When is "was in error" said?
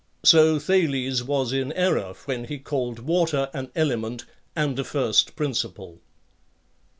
1.23-2.15